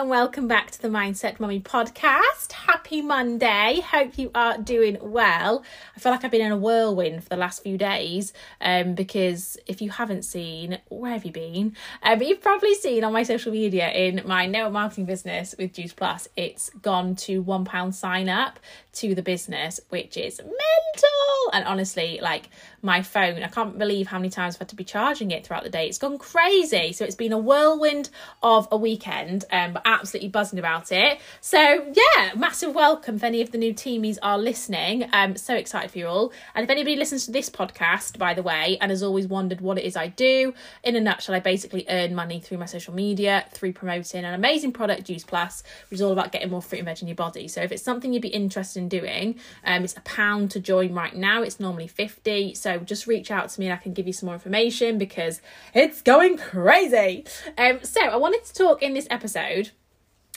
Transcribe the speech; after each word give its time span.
and 0.00 0.08
welcome 0.08 0.48
back 0.48 0.70
to 0.70 0.80
the 0.80 0.88
Mindset 0.88 1.38
Mummy 1.38 1.60
podcast. 1.60 2.52
Happy 2.52 3.02
Monday. 3.02 3.82
Hope 3.84 4.16
you 4.16 4.30
are 4.34 4.56
doing 4.56 4.96
well. 5.02 5.62
I 5.94 6.00
feel 6.00 6.10
like 6.10 6.24
I've 6.24 6.30
been 6.30 6.40
in 6.40 6.52
a 6.52 6.56
whirlwind 6.56 7.22
for 7.22 7.28
the 7.28 7.36
last 7.36 7.62
few 7.62 7.76
days 7.76 8.32
um, 8.62 8.94
because 8.94 9.58
if 9.66 9.82
you 9.82 9.90
haven't 9.90 10.22
seen, 10.22 10.78
where 10.88 11.12
have 11.12 11.26
you 11.26 11.32
been? 11.32 11.76
Um, 12.02 12.18
but 12.18 12.26
you've 12.26 12.40
probably 12.40 12.74
seen 12.76 13.04
on 13.04 13.12
my 13.12 13.24
social 13.24 13.52
media 13.52 13.90
in 13.90 14.22
my 14.24 14.46
network 14.46 14.72
marketing 14.72 15.04
business 15.04 15.54
with 15.58 15.74
Juice 15.74 15.92
Plus, 15.92 16.30
it's 16.34 16.70
gone 16.80 17.14
to 17.16 17.44
£1 17.44 17.92
sign 17.94 18.30
up 18.30 18.58
to 18.94 19.14
the 19.14 19.22
business, 19.22 19.80
which 19.90 20.16
is 20.16 20.38
mental. 20.38 21.09
And 21.52 21.64
honestly, 21.64 22.18
like 22.22 22.48
my 22.82 23.02
phone, 23.02 23.42
I 23.42 23.48
can't 23.48 23.78
believe 23.78 24.06
how 24.06 24.18
many 24.18 24.30
times 24.30 24.54
I've 24.54 24.60
had 24.60 24.68
to 24.70 24.76
be 24.76 24.84
charging 24.84 25.30
it 25.30 25.46
throughout 25.46 25.64
the 25.64 25.70
day. 25.70 25.86
It's 25.86 25.98
gone 25.98 26.18
crazy. 26.18 26.92
So 26.92 27.04
it's 27.04 27.14
been 27.14 27.32
a 27.32 27.38
whirlwind 27.38 28.10
of 28.42 28.68
a 28.70 28.76
weekend, 28.76 29.44
um, 29.50 29.74
but 29.74 29.82
absolutely 29.84 30.28
buzzing 30.28 30.58
about 30.58 30.92
it. 30.92 31.20
So 31.40 31.58
yeah, 31.58 32.32
massive 32.36 32.74
welcome 32.74 33.16
if 33.16 33.24
any 33.24 33.40
of 33.40 33.50
the 33.52 33.58
new 33.58 33.74
teamies 33.74 34.18
are 34.22 34.38
listening. 34.38 35.08
I'm 35.12 35.36
so 35.36 35.54
excited 35.54 35.90
for 35.90 35.98
you 35.98 36.06
all. 36.06 36.32
And 36.54 36.64
if 36.64 36.70
anybody 36.70 36.96
listens 36.96 37.26
to 37.26 37.32
this 37.32 37.50
podcast, 37.50 38.18
by 38.18 38.34
the 38.34 38.42
way, 38.42 38.78
and 38.80 38.90
has 38.90 39.02
always 39.02 39.26
wondered 39.26 39.60
what 39.60 39.78
it 39.78 39.84
is 39.84 39.96
I 39.96 40.08
do, 40.08 40.54
in 40.84 40.96
a 40.96 41.00
nutshell, 41.00 41.34
I 41.34 41.40
basically 41.40 41.84
earn 41.88 42.14
money 42.14 42.40
through 42.40 42.58
my 42.58 42.66
social 42.66 42.94
media, 42.94 43.46
through 43.52 43.72
promoting 43.72 44.24
an 44.24 44.34
amazing 44.34 44.72
product, 44.72 45.04
Juice 45.04 45.24
Plus, 45.24 45.62
which 45.90 45.98
is 45.98 46.02
all 46.02 46.12
about 46.12 46.32
getting 46.32 46.50
more 46.50 46.62
fruit 46.62 46.78
and 46.78 46.86
veg 46.86 47.02
in 47.02 47.08
your 47.08 47.14
body. 47.14 47.48
So 47.48 47.60
if 47.60 47.72
it's 47.72 47.82
something 47.82 48.12
you'd 48.12 48.22
be 48.22 48.28
interested 48.28 48.80
in 48.80 48.88
doing. 48.88 49.38
Um, 49.64 49.84
it's 49.84 49.96
a 49.96 50.00
pound 50.02 50.50
to 50.52 50.60
join 50.60 50.94
right 50.94 51.14
now. 51.14 51.39
It's 51.42 51.60
normally 51.60 51.86
50. 51.86 52.54
So 52.54 52.78
just 52.78 53.06
reach 53.06 53.30
out 53.30 53.48
to 53.50 53.60
me 53.60 53.66
and 53.66 53.74
I 53.74 53.76
can 53.76 53.92
give 53.92 54.06
you 54.06 54.12
some 54.12 54.26
more 54.26 54.34
information 54.34 54.98
because 54.98 55.40
it's 55.74 56.02
going 56.02 56.36
crazy. 56.36 57.24
Um, 57.58 57.80
so 57.82 58.00
I 58.00 58.16
wanted 58.16 58.44
to 58.44 58.54
talk 58.54 58.82
in 58.82 58.94
this 58.94 59.06
episode, 59.10 59.70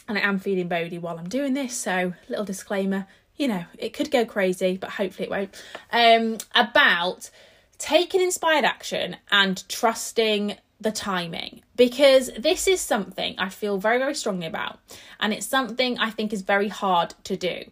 and 0.08 0.18
I 0.18 0.22
am 0.22 0.40
feeling 0.40 0.68
Bodhi 0.68 0.98
while 0.98 1.18
I'm 1.18 1.30
doing 1.30 1.54
this. 1.54 1.76
So 1.76 2.14
little 2.30 2.46
disclaimer, 2.46 3.08
you 3.36 3.48
know, 3.48 3.66
it 3.78 3.94
could 3.94 4.12
go 4.12 4.26
crazy, 4.26 4.78
but 4.78 4.92
hopefully 4.92 5.28
it 5.28 5.32
won't. 5.32 5.64
Um, 5.92 6.38
about 6.54 7.30
taking 7.78 8.22
inspired 8.22 8.66
action 8.66 9.18
and 9.32 9.68
trusting 9.68 10.58
the 10.80 10.92
timing 10.92 11.62
because 11.76 12.30
this 12.38 12.68
is 12.68 12.82
something 12.82 13.36
I 13.38 13.50
feel 13.50 13.78
very, 13.78 13.98
very 13.98 14.14
strongly 14.14 14.46
about, 14.46 14.80
and 15.20 15.34
it's 15.34 15.48
something 15.48 15.98
I 15.98 16.10
think 16.10 16.34
is 16.34 16.42
very 16.42 16.68
hard 16.68 17.14
to 17.24 17.38
do. 17.38 17.64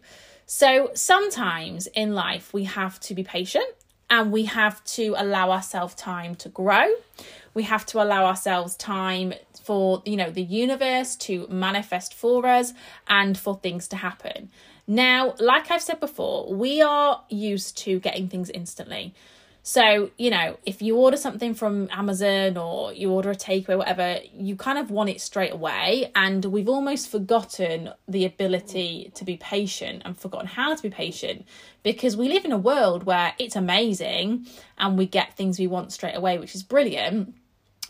So 0.46 0.90
sometimes 0.94 1.86
in 1.88 2.14
life, 2.14 2.52
we 2.52 2.64
have 2.64 3.00
to 3.00 3.14
be 3.14 3.22
patient 3.22 3.64
and 4.10 4.30
we 4.30 4.44
have 4.44 4.84
to 4.84 5.14
allow 5.16 5.50
ourselves 5.50 5.94
time 5.94 6.34
to 6.36 6.48
grow. 6.48 6.92
We 7.54 7.62
have 7.64 7.86
to 7.86 8.02
allow 8.02 8.26
ourselves 8.26 8.76
time 8.76 9.32
for, 9.62 10.02
you 10.04 10.16
know, 10.16 10.30
the 10.30 10.42
universe 10.42 11.16
to 11.16 11.46
manifest 11.48 12.12
for 12.14 12.46
us 12.46 12.72
and 13.08 13.38
for 13.38 13.56
things 13.56 13.88
to 13.88 13.96
happen. 13.96 14.50
Now, 14.86 15.34
like 15.38 15.70
I've 15.70 15.82
said 15.82 16.00
before, 16.00 16.52
we 16.52 16.82
are 16.82 17.22
used 17.28 17.78
to 17.78 18.00
getting 18.00 18.28
things 18.28 18.50
instantly. 18.50 19.14
So, 19.64 20.10
you 20.18 20.30
know, 20.30 20.58
if 20.66 20.82
you 20.82 20.96
order 20.96 21.16
something 21.16 21.54
from 21.54 21.88
Amazon 21.92 22.56
or 22.56 22.92
you 22.92 23.12
order 23.12 23.30
a 23.30 23.36
takeaway, 23.36 23.78
whatever, 23.78 24.18
you 24.34 24.56
kind 24.56 24.76
of 24.76 24.90
want 24.90 25.08
it 25.08 25.20
straight 25.20 25.52
away. 25.52 26.10
And 26.16 26.44
we've 26.46 26.68
almost 26.68 27.08
forgotten 27.08 27.90
the 28.08 28.24
ability 28.24 29.12
to 29.14 29.24
be 29.24 29.36
patient 29.36 30.02
and 30.04 30.18
forgotten 30.18 30.48
how 30.48 30.74
to 30.74 30.82
be 30.82 30.90
patient 30.90 31.46
because 31.84 32.16
we 32.16 32.28
live 32.28 32.44
in 32.44 32.50
a 32.50 32.58
world 32.58 33.04
where 33.04 33.34
it's 33.38 33.54
amazing 33.54 34.48
and 34.78 34.98
we 34.98 35.06
get 35.06 35.36
things 35.36 35.60
we 35.60 35.68
want 35.68 35.92
straight 35.92 36.16
away, 36.16 36.38
which 36.38 36.56
is 36.56 36.64
brilliant. 36.64 37.32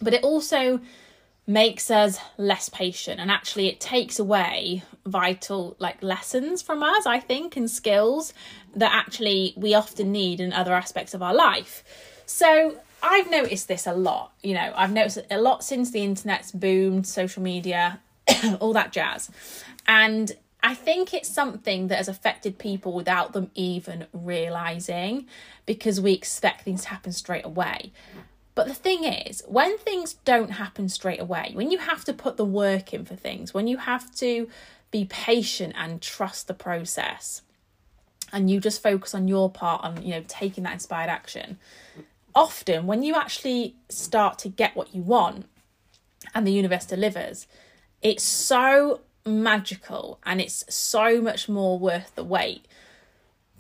But 0.03 0.13
it 0.13 0.23
also 0.23 0.81
makes 1.47 1.91
us 1.91 2.19
less 2.39 2.69
patient 2.69 3.19
and 3.19 3.29
actually 3.29 3.67
it 3.67 3.81
takes 3.81 4.19
away 4.21 4.83
vital 5.05 5.75
like 5.81 6.01
lessons 6.01 6.63
from 6.63 6.85
us 6.85 7.05
i 7.05 7.19
think 7.19 7.57
and 7.57 7.69
skills 7.69 8.33
that 8.75 8.93
actually 8.93 9.55
we 9.57 9.75
often 9.75 10.13
need 10.13 10.41
in 10.41 10.53
other 10.53 10.75
aspects 10.75 11.15
of 11.15 11.23
our 11.23 11.35
life 11.35 11.85
so 12.27 12.77
i've 13.03 13.31
noticed 13.31 13.69
this 13.69 13.87
a 13.87 13.93
lot 13.93 14.33
you 14.43 14.55
know 14.55 14.73
i've 14.77 14.93
noticed 14.93 15.19
a 15.31 15.41
lot 15.41 15.65
since 15.65 15.91
the 15.91 16.03
internet's 16.03 16.53
boomed 16.53 17.07
social 17.07 17.43
media 17.43 18.01
all 18.61 18.73
that 18.73 18.93
jazz 18.93 19.31
and 19.87 20.37
I 20.63 20.75
think 20.75 21.13
it's 21.13 21.29
something 21.29 21.89
that 21.89 21.99
has 21.99 22.07
affected 22.09 22.57
people 22.57 22.93
without 22.93 23.33
them 23.33 23.51
even 23.55 24.07
realizing 24.13 25.27
because 25.67 26.01
we 26.01 26.13
expect 26.13 26.63
things 26.63 26.83
to 26.83 26.91
happen 26.91 27.13
straight 27.13 27.45
away. 27.45 27.91
But 28.55 28.69
the 28.69 28.75
thing 28.75 29.05
is, 29.05 29.43
when 29.49 29.79
things 29.79 30.15
don't 30.25 30.53
happen 30.53 30.89
straight 30.89 31.21
away, 31.21 31.51
when 31.55 31.71
you 31.71 31.79
have 31.79 32.05
to 32.05 32.13
put 32.13 32.37
the 32.37 32.45
work 32.45 32.95
in 32.95 33.05
for 33.05 33.17
things, 33.17 33.53
when 33.53 33.67
you 33.67 33.79
have 33.79 34.15
to 34.17 34.49
be 34.91 35.05
patient 35.07 35.75
and 35.77 36.01
trust 36.01 36.47
the 36.47 36.55
process, 36.55 37.43
and 38.33 38.51
you 38.51 38.61
just 38.61 38.83
focus 38.83 39.15
on 39.15 39.29
your 39.29 39.51
part 39.51 39.85
on, 39.85 40.03
you 40.03 40.11
know, 40.11 40.25
taking 40.27 40.65
that 40.65 40.73
inspired 40.73 41.11
action, 41.11 41.59
often 42.35 42.87
when 42.87 43.03
you 43.03 43.15
actually 43.15 43.77
start 43.89 44.39
to 44.39 44.49
get 44.49 44.75
what 44.75 44.95
you 44.95 45.03
want 45.03 45.47
and 46.35 46.47
the 46.47 46.53
universe 46.53 46.87
delivers, 46.87 47.47
it's 48.01 48.23
so 48.23 49.01
magical 49.25 50.19
and 50.25 50.41
it's 50.41 50.65
so 50.75 51.21
much 51.21 51.49
more 51.49 51.79
worth 51.79 52.15
the 52.15 52.25
wait 52.25 52.67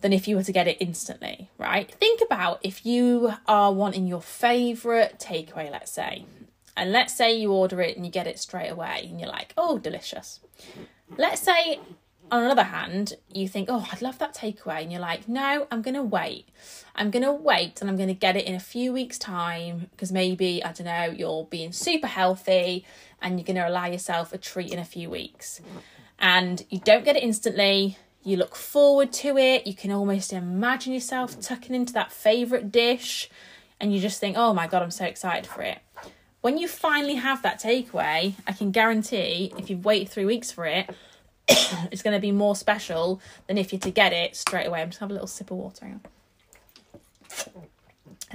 than 0.00 0.12
if 0.12 0.27
you 0.27 0.37
were 0.37 0.43
to 0.43 0.53
get 0.53 0.66
it 0.66 0.77
instantly, 0.81 1.49
right? 1.59 1.93
Think 1.93 2.21
about 2.21 2.59
if 2.62 2.84
you 2.84 3.34
are 3.47 3.72
wanting 3.72 4.06
your 4.06 4.21
favorite 4.21 5.19
takeaway, 5.19 5.71
let's 5.71 5.93
say, 5.93 6.25
and 6.77 6.91
let's 6.91 7.15
say 7.15 7.37
you 7.37 7.53
order 7.53 7.81
it 7.81 7.97
and 7.97 8.04
you 8.04 8.10
get 8.10 8.27
it 8.27 8.39
straight 8.39 8.71
away 8.71 9.06
and 9.09 9.21
you're 9.21 9.28
like, 9.28 9.54
oh, 9.56 9.78
delicious. 9.78 10.41
Let's 11.16 11.43
say, 11.43 11.78
on 12.32 12.44
the 12.44 12.50
other 12.50 12.65
hand, 12.65 13.15
you 13.32 13.47
think, 13.47 13.69
oh, 13.70 13.87
I'd 13.93 14.03
love 14.03 14.19
that 14.19 14.34
takeaway, 14.34 14.82
and 14.82 14.91
you're 14.91 15.00
like, 15.00 15.28
no, 15.28 15.69
I'm 15.70 15.82
going 15.82 15.94
to 15.94 16.03
wait. 16.03 16.48
I'm 16.94 17.10
going 17.10 17.22
to 17.22 17.32
wait 17.32 17.81
and 17.81 17.88
I'm 17.88 17.97
going 17.97 18.09
to 18.09 18.15
get 18.15 18.37
it 18.37 18.44
in 18.44 18.54
a 18.54 18.60
few 18.60 18.93
weeks' 18.93 19.19
time 19.19 19.88
because 19.93 20.12
maybe, 20.12 20.62
I 20.62 20.72
don't 20.72 20.87
know, 20.87 21.04
you're 21.04 21.44
being 21.47 21.72
super 21.72 22.06
healthy 22.06 22.84
and 23.21 23.38
you're 23.38 23.47
going 23.47 23.56
to 23.56 23.66
allow 23.69 23.87
yourself 23.87 24.32
a 24.32 24.38
treat 24.38 24.72
in 24.72 24.78
a 24.78 24.84
few 24.84 25.09
weeks. 25.09 25.60
And 26.19 26.65
you 26.69 26.81
don't 26.81 27.04
get 27.04 27.16
it 27.16 27.22
instantly, 27.22 27.97
you 28.22 28.37
look 28.37 28.54
forward 28.54 29.12
to 29.15 29.37
it. 29.38 29.66
You 29.66 29.75
can 29.75 29.91
almost 29.91 30.32
imagine 30.32 30.92
yourself 30.92 31.41
tucking 31.41 31.75
into 31.75 31.92
that 31.94 32.12
favourite 32.12 32.71
dish, 32.71 33.28
and 33.81 33.92
you 33.92 34.00
just 34.00 34.21
think, 34.21 34.37
oh 34.37 34.53
my 34.53 34.66
god, 34.66 34.82
I'm 34.82 34.91
so 34.91 35.04
excited 35.04 35.47
for 35.47 35.62
it. 35.62 35.78
When 36.41 36.59
you 36.59 36.69
finally 36.69 37.16
have 37.16 37.42
that 37.42 37.60
takeaway, 37.60 38.34
I 38.47 38.53
can 38.53 38.71
guarantee 38.71 39.53
if 39.59 39.71
you've 39.71 39.84
waited 39.84 40.09
three 40.09 40.25
weeks 40.25 40.53
for 40.53 40.66
it, 40.66 40.91
it's 41.91 42.03
going 42.03 42.15
to 42.15 42.21
be 42.21 42.33
more 42.33 42.57
special 42.57 43.21
than 43.47 43.59
if 43.59 43.73
you're 43.73 43.81
to 43.81 43.91
get 43.91 44.13
it 44.13 44.37
straight 44.37 44.67
away. 44.67 44.83
I'm 44.83 44.91
just 44.91 45.01
have 45.01 45.11
a 45.11 45.13
little 45.13 45.29
sip 45.29 45.51
of 45.51 45.57
water. 45.59 45.85
Hang 45.85 46.01
on. 47.55 47.69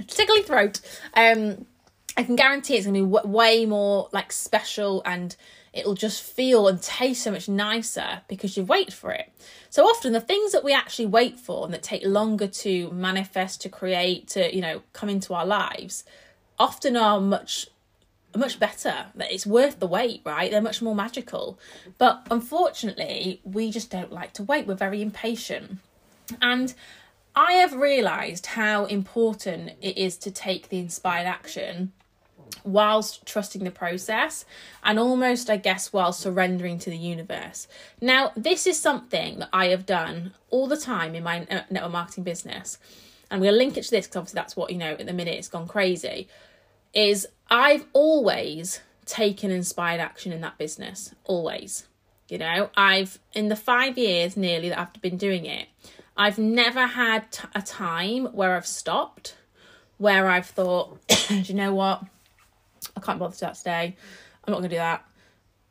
Tickly 0.06 0.42
throat. 0.42 0.80
Um, 1.14 1.66
I 2.16 2.22
can 2.22 2.36
guarantee 2.36 2.76
it's 2.76 2.86
going 2.86 2.94
to 2.94 3.06
be 3.06 3.12
w- 3.12 3.32
way 3.34 3.66
more 3.66 4.08
like 4.12 4.32
special 4.32 5.02
and 5.04 5.34
it'll 5.72 5.94
just 5.94 6.22
feel 6.22 6.66
and 6.66 6.80
taste 6.80 7.22
so 7.22 7.30
much 7.30 7.48
nicer 7.48 8.22
because 8.28 8.56
you've 8.56 8.68
waited 8.68 8.94
for 8.94 9.12
it. 9.12 9.30
So 9.70 9.84
often 9.84 10.12
the 10.12 10.20
things 10.20 10.52
that 10.52 10.64
we 10.64 10.72
actually 10.72 11.06
wait 11.06 11.38
for 11.38 11.64
and 11.64 11.74
that 11.74 11.82
take 11.82 12.04
longer 12.04 12.46
to 12.46 12.90
manifest, 12.90 13.60
to 13.62 13.68
create, 13.68 14.28
to, 14.28 14.54
you 14.54 14.60
know, 14.60 14.82
come 14.92 15.08
into 15.08 15.34
our 15.34 15.46
lives 15.46 16.04
often 16.58 16.96
are 16.96 17.20
much 17.20 17.68
much 18.36 18.58
better. 18.60 19.06
That 19.14 19.32
it's 19.32 19.46
worth 19.46 19.80
the 19.80 19.86
wait, 19.86 20.22
right? 20.24 20.50
They're 20.50 20.60
much 20.60 20.82
more 20.82 20.94
magical. 20.94 21.58
But 21.98 22.26
unfortunately, 22.30 23.40
we 23.44 23.70
just 23.70 23.90
don't 23.90 24.12
like 24.12 24.32
to 24.34 24.42
wait. 24.42 24.66
We're 24.66 24.74
very 24.74 25.02
impatient. 25.02 25.78
And 26.42 26.74
I 27.34 27.52
have 27.54 27.72
realized 27.74 28.46
how 28.46 28.86
important 28.86 29.72
it 29.80 29.96
is 29.96 30.16
to 30.18 30.30
take 30.30 30.68
the 30.68 30.78
inspired 30.78 31.26
action 31.26 31.92
whilst 32.64 33.26
trusting 33.26 33.64
the 33.64 33.70
process 33.70 34.44
and 34.82 34.98
almost, 34.98 35.50
I 35.50 35.56
guess, 35.56 35.92
while 35.92 36.12
surrendering 36.12 36.78
to 36.80 36.90
the 36.90 36.96
universe. 36.96 37.68
Now, 38.00 38.32
this 38.36 38.66
is 38.66 38.78
something 38.78 39.40
that 39.40 39.48
I 39.52 39.66
have 39.66 39.86
done 39.86 40.32
all 40.50 40.66
the 40.66 40.76
time 40.76 41.14
in 41.14 41.22
my 41.22 41.46
uh, 41.50 41.62
network 41.70 41.92
marketing 41.92 42.24
business. 42.24 42.78
I'm 43.30 43.40
going 43.40 43.52
to 43.52 43.58
link 43.58 43.76
it 43.76 43.84
to 43.84 43.90
this 43.90 44.06
because 44.06 44.16
obviously 44.16 44.38
that's 44.38 44.56
what, 44.56 44.70
you 44.70 44.78
know, 44.78 44.92
at 44.92 45.06
the 45.06 45.12
minute 45.12 45.34
it's 45.34 45.48
gone 45.48 45.68
crazy. 45.68 46.28
Is 46.94 47.28
I've 47.50 47.86
always 47.92 48.80
taken 49.06 49.50
inspired 49.50 50.00
action 50.00 50.32
in 50.32 50.40
that 50.42 50.58
business, 50.58 51.14
always. 51.24 51.86
You 52.28 52.38
know, 52.38 52.70
I've, 52.76 53.18
in 53.32 53.48
the 53.48 53.56
five 53.56 53.96
years 53.96 54.36
nearly 54.36 54.68
that 54.68 54.78
I've 54.78 55.00
been 55.00 55.16
doing 55.16 55.46
it, 55.46 55.68
I've 56.16 56.38
never 56.38 56.86
had 56.86 57.24
a 57.54 57.62
time 57.62 58.26
where 58.26 58.54
I've 58.54 58.66
stopped, 58.66 59.36
where 59.96 60.28
I've 60.28 60.46
thought, 60.46 60.98
do 61.28 61.36
you 61.36 61.54
know 61.54 61.72
what? 61.72 62.04
I 62.96 63.00
can't 63.00 63.18
bother 63.18 63.32
to 63.32 63.38
do 63.38 63.46
that 63.46 63.54
today. 63.54 63.96
I'm 64.44 64.52
not 64.52 64.58
going 64.58 64.70
to 64.70 64.76
do 64.76 64.80
that. 64.80 65.04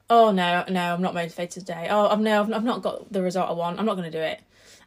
Oh 0.09 0.31
no, 0.31 0.63
no, 0.69 0.93
I'm 0.93 1.01
not 1.01 1.13
motivated 1.13 1.65
today. 1.65 1.87
Oh, 1.89 2.07
I've 2.07 2.19
no, 2.19 2.41
I've 2.41 2.63
not 2.63 2.81
got 2.81 3.11
the 3.11 3.21
result 3.21 3.49
I 3.49 3.53
want. 3.53 3.77
I'm 3.77 3.85
not 3.85 3.95
going 3.95 4.09
to 4.09 4.17
do 4.17 4.23
it. 4.23 4.39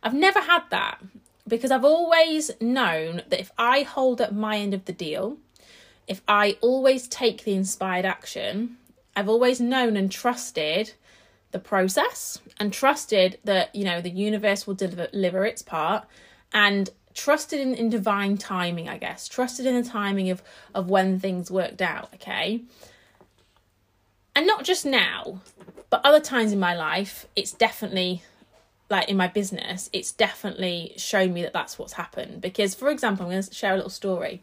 I've 0.02 0.14
never 0.14 0.40
had 0.40 0.62
that 0.70 0.98
because 1.46 1.70
I've 1.70 1.84
always 1.84 2.50
known 2.60 3.22
that 3.28 3.38
if 3.38 3.52
I 3.58 3.82
hold 3.82 4.20
up 4.20 4.32
my 4.32 4.56
end 4.56 4.72
of 4.72 4.86
the 4.86 4.92
deal, 4.94 5.36
if 6.10 6.20
I 6.26 6.58
always 6.60 7.06
take 7.06 7.44
the 7.44 7.54
inspired 7.54 8.04
action, 8.04 8.76
I've 9.14 9.28
always 9.28 9.60
known 9.60 9.96
and 9.96 10.10
trusted 10.10 10.94
the 11.52 11.60
process 11.60 12.40
and 12.58 12.72
trusted 12.72 13.38
that 13.44 13.74
you 13.74 13.84
know 13.84 14.00
the 14.00 14.10
universe 14.10 14.66
will 14.66 14.74
deliver, 14.74 15.06
deliver 15.06 15.44
its 15.44 15.62
part 15.62 16.04
and 16.52 16.90
trusted 17.14 17.60
in, 17.60 17.74
in 17.74 17.88
divine 17.88 18.36
timing 18.36 18.88
i 18.88 18.96
guess 18.96 19.26
trusted 19.26 19.66
in 19.66 19.74
the 19.74 19.88
timing 19.88 20.30
of 20.30 20.44
of 20.76 20.88
when 20.88 21.18
things 21.18 21.50
worked 21.50 21.82
out 21.82 22.08
okay? 22.14 22.62
And 24.36 24.46
not 24.46 24.64
just 24.64 24.86
now 24.86 25.40
but 25.90 26.00
other 26.04 26.20
times 26.20 26.52
in 26.52 26.60
my 26.60 26.74
life 26.74 27.26
it's 27.34 27.50
definitely 27.50 28.22
like 28.88 29.08
in 29.08 29.16
my 29.16 29.26
business 29.26 29.90
it's 29.92 30.12
definitely 30.12 30.92
shown 30.96 31.32
me 31.32 31.42
that 31.42 31.52
that's 31.52 31.78
what's 31.78 31.94
happened. 31.94 32.40
Because 32.40 32.76
for 32.76 32.90
example 32.90 33.26
i'm 33.26 33.32
going 33.32 33.42
to 33.42 33.52
share 33.52 33.72
a 33.72 33.76
little 33.76 33.90
story 33.90 34.42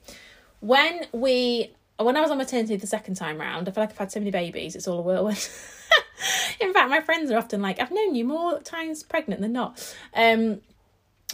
when 0.59 1.07
we 1.12 1.71
when 2.00 2.15
I 2.15 2.21
was 2.21 2.30
on 2.30 2.38
maternity 2.38 2.75
the 2.75 2.88
second 2.88 3.15
time 3.15 3.39
round, 3.39 3.68
I 3.68 3.71
feel 3.71 3.83
like 3.83 3.89
I've 3.92 3.98
had 3.98 4.12
so 4.12 4.19
many 4.19 4.31
babies, 4.31 4.75
it's 4.75 4.88
all 4.88 5.00
a 5.00 5.01
whirlwind. 5.01 5.50
In 6.59 6.74
fact, 6.74 6.89
my 6.89 7.01
friends 7.01 7.31
are 7.31 7.38
often 7.38 7.62
like, 7.62 7.80
I've 7.80 7.92
known 7.92 8.15
you 8.15 8.25
more 8.25 8.59
times 8.59 9.04
pregnant 9.04 9.42
than 9.42 9.54
not. 9.54 9.95
Um, 10.13 10.62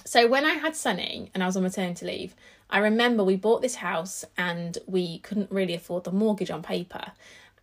so 0.06 0.28
when 0.28 0.46
I 0.46 0.54
had 0.54 0.76
Sunny 0.76 1.32
and 1.34 1.44
I 1.44 1.46
was 1.46 1.58
on 1.58 1.64
maternity 1.64 2.06
leave, 2.06 2.36
I 2.70 2.80
remember 2.80 3.24
we 3.24 3.36
bought 3.36 3.62
this 3.62 3.76
house 3.76 4.26
and 4.38 4.78
we 4.88 5.20
couldn't 5.20 5.52
really 5.52 5.74
afford 5.74 6.04
the 6.06 6.12
mortgage 6.12 6.50
on 6.50 6.64
paper. 6.64 7.12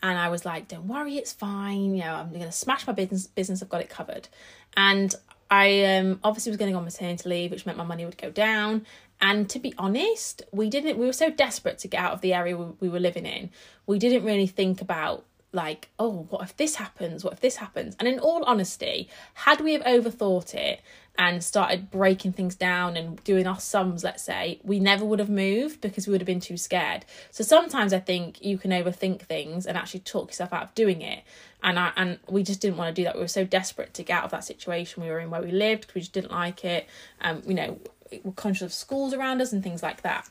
And 0.02 0.18
I 0.18 0.28
was 0.28 0.44
like, 0.44 0.68
don't 0.68 0.88
worry, 0.88 1.16
it's 1.16 1.32
fine. 1.32 1.94
You 1.94 2.04
know, 2.04 2.14
I'm 2.14 2.30
going 2.30 2.42
to 2.42 2.52
smash 2.52 2.86
my 2.86 2.92
business, 2.92 3.26
business, 3.26 3.62
I've 3.62 3.68
got 3.68 3.82
it 3.82 3.90
covered. 3.90 4.28
And 4.76 5.14
I 5.50 5.96
um, 5.96 6.20
obviously 6.22 6.50
was 6.50 6.58
going 6.58 6.74
on 6.74 6.84
maternity 6.84 7.28
leave, 7.28 7.50
which 7.50 7.66
meant 7.66 7.76
my 7.76 7.84
money 7.84 8.04
would 8.04 8.16
go 8.16 8.30
down. 8.30 8.86
And 9.20 9.48
to 9.50 9.58
be 9.58 9.74
honest, 9.76 10.42
we 10.52 10.70
didn't, 10.70 10.98
we 10.98 11.06
were 11.06 11.12
so 11.12 11.30
desperate 11.30 11.78
to 11.78 11.88
get 11.88 12.00
out 12.00 12.12
of 12.12 12.20
the 12.20 12.32
area 12.32 12.56
we, 12.56 12.66
we 12.80 12.88
were 12.88 13.00
living 13.00 13.26
in. 13.26 13.50
We 13.86 13.98
didn't 13.98 14.24
really 14.24 14.46
think 14.46 14.80
about 14.80 15.24
like, 15.52 15.88
oh, 15.98 16.26
what 16.30 16.42
if 16.42 16.56
this 16.56 16.76
happens? 16.76 17.24
What 17.24 17.32
if 17.32 17.40
this 17.40 17.56
happens? 17.56 17.96
And 17.98 18.06
in 18.06 18.18
all 18.20 18.44
honesty, 18.44 19.08
had 19.34 19.60
we 19.60 19.72
have 19.72 19.82
overthought 19.82 20.54
it 20.54 20.80
and 21.18 21.42
started 21.42 21.90
breaking 21.90 22.32
things 22.32 22.54
down 22.54 22.96
and 22.96 23.22
doing 23.24 23.46
our 23.46 23.58
sums, 23.58 24.04
let's 24.04 24.22
say, 24.22 24.60
we 24.62 24.78
never 24.78 25.04
would 25.04 25.18
have 25.18 25.28
moved 25.28 25.80
because 25.80 26.06
we 26.06 26.12
would 26.12 26.20
have 26.20 26.26
been 26.26 26.40
too 26.40 26.56
scared. 26.56 27.04
So 27.30 27.42
sometimes 27.42 27.92
I 27.92 27.98
think 27.98 28.42
you 28.42 28.58
can 28.58 28.70
overthink 28.70 29.22
things 29.22 29.66
and 29.66 29.76
actually 29.76 30.00
talk 30.00 30.28
yourself 30.28 30.52
out 30.52 30.62
of 30.62 30.74
doing 30.74 31.02
it. 31.02 31.24
And 31.62 31.78
I 31.78 31.92
and 31.96 32.18
we 32.28 32.42
just 32.42 32.60
didn't 32.60 32.78
want 32.78 32.94
to 32.94 32.98
do 32.98 33.04
that. 33.04 33.16
We 33.16 33.20
were 33.20 33.28
so 33.28 33.44
desperate 33.44 33.92
to 33.94 34.02
get 34.02 34.18
out 34.18 34.24
of 34.24 34.30
that 34.30 34.44
situation 34.44 35.02
we 35.02 35.10
were 35.10 35.18
in 35.18 35.30
where 35.30 35.42
we 35.42 35.50
lived. 35.50 35.92
We 35.94 36.00
just 36.00 36.12
didn't 36.12 36.30
like 36.30 36.64
it. 36.64 36.88
Um, 37.20 37.42
you 37.46 37.54
know, 37.54 37.78
we're 38.24 38.32
conscious 38.32 38.62
of 38.62 38.72
schools 38.72 39.14
around 39.14 39.40
us 39.40 39.52
and 39.52 39.62
things 39.62 39.82
like 39.82 40.02
that. 40.02 40.28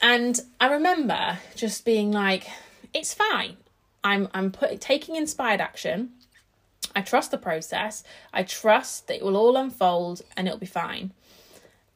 And 0.00 0.40
I 0.60 0.72
remember 0.72 1.38
just 1.54 1.84
being 1.84 2.12
like, 2.12 2.46
it's 2.92 3.14
fine. 3.14 3.56
I'm 4.04 4.28
I'm 4.34 4.52
put, 4.52 4.80
taking 4.80 5.16
inspired 5.16 5.60
action. 5.60 6.10
I 6.94 7.00
trust 7.02 7.30
the 7.30 7.38
process. 7.38 8.04
I 8.32 8.42
trust 8.42 9.08
that 9.08 9.16
it 9.16 9.24
will 9.24 9.36
all 9.36 9.56
unfold 9.56 10.22
and 10.36 10.46
it'll 10.46 10.60
be 10.60 10.66
fine. 10.66 11.12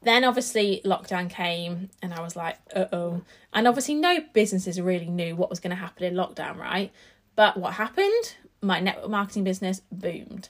Then 0.02 0.24
obviously 0.24 0.80
lockdown 0.84 1.28
came 1.30 1.90
and 2.02 2.12
I 2.12 2.20
was 2.20 2.36
like, 2.36 2.58
uh 2.74 2.86
oh. 2.92 3.22
And 3.52 3.68
obviously 3.68 3.94
no 3.94 4.20
businesses 4.32 4.80
really 4.80 5.08
knew 5.08 5.36
what 5.36 5.50
was 5.50 5.60
going 5.60 5.70
to 5.70 5.76
happen 5.76 6.04
in 6.04 6.14
lockdown, 6.14 6.56
right? 6.56 6.90
But 7.36 7.56
what 7.56 7.74
happened? 7.74 8.34
My 8.62 8.80
network 8.80 9.10
marketing 9.10 9.44
business 9.44 9.82
boomed. 9.92 10.48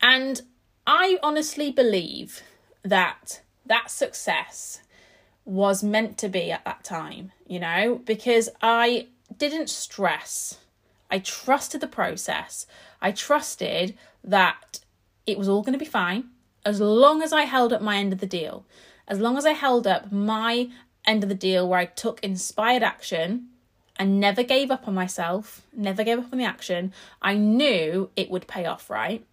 And 0.00 0.40
I 0.86 1.18
honestly 1.22 1.70
believe 1.70 2.42
that 2.82 3.42
that 3.70 3.90
success 3.90 4.82
was 5.46 5.82
meant 5.82 6.18
to 6.18 6.28
be 6.28 6.52
at 6.52 6.64
that 6.66 6.84
time, 6.84 7.32
you 7.46 7.58
know, 7.58 8.02
because 8.04 8.50
I 8.60 9.08
didn't 9.38 9.70
stress 9.70 10.58
I 11.10 11.18
trusted 11.18 11.80
the 11.80 11.88
process. 11.88 12.66
I 13.02 13.12
trusted 13.12 13.96
that 14.22 14.80
it 15.26 15.38
was 15.38 15.48
all 15.48 15.62
going 15.62 15.72
to 15.72 15.78
be 15.78 15.84
fine 15.84 16.24
as 16.64 16.80
long 16.80 17.22
as 17.22 17.32
I 17.32 17.42
held 17.42 17.72
up 17.72 17.82
my 17.82 17.96
end 17.96 18.12
of 18.12 18.20
the 18.20 18.26
deal. 18.26 18.64
As 19.08 19.18
long 19.18 19.36
as 19.36 19.44
I 19.44 19.52
held 19.52 19.86
up 19.86 20.12
my 20.12 20.70
end 21.04 21.22
of 21.22 21.28
the 21.28 21.34
deal 21.34 21.68
where 21.68 21.80
I 21.80 21.86
took 21.86 22.22
inspired 22.22 22.82
action 22.82 23.48
and 23.96 24.20
never 24.20 24.42
gave 24.42 24.70
up 24.70 24.86
on 24.86 24.94
myself, 24.94 25.62
never 25.74 26.04
gave 26.04 26.18
up 26.18 26.32
on 26.32 26.38
the 26.38 26.44
action, 26.44 26.92
I 27.20 27.34
knew 27.34 28.10
it 28.14 28.30
would 28.30 28.46
pay 28.46 28.66
off, 28.66 28.88
right? 28.88 29.24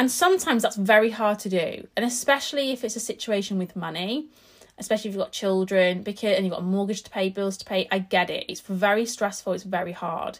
And 0.00 0.10
sometimes 0.10 0.62
that's 0.62 0.76
very 0.76 1.10
hard 1.10 1.40
to 1.40 1.50
do, 1.50 1.86
and 1.94 2.06
especially 2.06 2.70
if 2.70 2.84
it's 2.84 2.96
a 2.96 3.00
situation 3.00 3.58
with 3.58 3.76
money 3.76 4.30
especially 4.78 5.10
if 5.10 5.14
you've 5.14 5.22
got 5.22 5.30
children 5.30 6.02
because 6.02 6.34
and 6.36 6.46
you've 6.46 6.54
got 6.54 6.62
a 6.62 6.64
mortgage 6.64 7.02
to 7.02 7.10
pay 7.10 7.28
bills 7.28 7.58
to 7.58 7.66
pay 7.66 7.86
i 7.92 7.98
get 7.98 8.30
it. 8.30 8.46
It's 8.48 8.62
very 8.62 9.04
stressful 9.04 9.52
it's 9.52 9.62
very 9.62 9.92
hard 9.92 10.38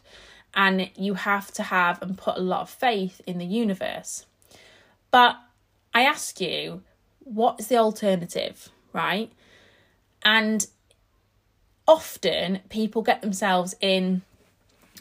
and 0.54 0.90
you 0.96 1.12
have 1.12 1.52
to 1.52 1.62
have 1.62 2.00
and 2.00 2.16
put 2.16 2.38
a 2.38 2.40
lot 2.40 2.62
of 2.62 2.70
faith 2.70 3.20
in 3.26 3.36
the 3.36 3.44
universe. 3.44 4.24
But 5.10 5.36
i 5.92 6.04
ask 6.04 6.40
you 6.40 6.82
what 7.20 7.60
is 7.60 7.68
the 7.68 7.76
alternative 7.76 8.70
right? 8.94 9.30
And 10.22 10.66
often 11.86 12.60
people 12.70 13.02
get 13.02 13.20
themselves 13.20 13.74
in 13.80 14.22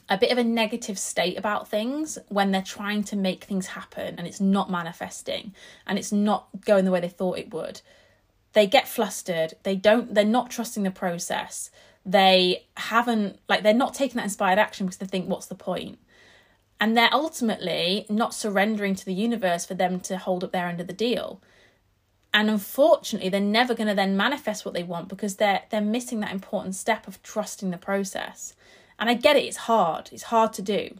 a 0.09 0.17
bit 0.17 0.31
of 0.31 0.37
a 0.37 0.43
negative 0.43 0.97
state 0.97 1.37
about 1.37 1.67
things 1.67 2.17
when 2.29 2.51
they're 2.51 2.61
trying 2.61 3.03
to 3.03 3.15
make 3.15 3.43
things 3.43 3.67
happen 3.67 4.15
and 4.17 4.25
it's 4.25 4.41
not 4.41 4.69
manifesting 4.69 5.53
and 5.85 5.99
it's 5.99 6.11
not 6.11 6.47
going 6.65 6.85
the 6.85 6.91
way 6.91 6.99
they 6.99 7.07
thought 7.09 7.37
it 7.37 7.53
would. 7.53 7.81
They 8.53 8.65
get 8.65 8.87
flustered. 8.87 9.53
They 9.63 9.75
don't 9.75 10.15
they're 10.15 10.25
not 10.25 10.49
trusting 10.49 10.83
the 10.83 10.91
process. 10.91 11.69
They 12.03 12.65
haven't 12.75 13.39
like 13.47 13.61
they're 13.61 13.73
not 13.73 13.93
taking 13.93 14.17
that 14.17 14.23
inspired 14.23 14.57
action 14.57 14.87
because 14.87 14.97
they 14.97 15.05
think 15.05 15.29
what's 15.29 15.45
the 15.45 15.55
point? 15.55 15.99
And 16.79 16.97
they're 16.97 17.13
ultimately 17.13 18.07
not 18.09 18.33
surrendering 18.33 18.95
to 18.95 19.05
the 19.05 19.13
universe 19.13 19.65
for 19.65 19.75
them 19.75 19.99
to 20.01 20.17
hold 20.17 20.43
up 20.43 20.51
their 20.51 20.67
end 20.67 20.81
of 20.81 20.87
the 20.87 20.93
deal. 20.93 21.39
And 22.33 22.49
unfortunately 22.49 23.29
they're 23.29 23.41
never 23.41 23.75
going 23.75 23.87
to 23.87 23.93
then 23.93 24.17
manifest 24.17 24.65
what 24.65 24.73
they 24.73 24.83
want 24.83 25.07
because 25.07 25.35
they're 25.35 25.63
they're 25.69 25.81
missing 25.81 26.19
that 26.21 26.31
important 26.31 26.73
step 26.73 27.07
of 27.07 27.21
trusting 27.21 27.69
the 27.69 27.77
process 27.77 28.55
and 28.99 29.09
i 29.09 29.13
get 29.13 29.35
it 29.35 29.43
it's 29.43 29.57
hard 29.57 30.09
it's 30.11 30.23
hard 30.23 30.53
to 30.53 30.61
do 30.61 30.97